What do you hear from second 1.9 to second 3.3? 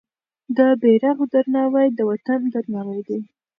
د وطن درناوی دی.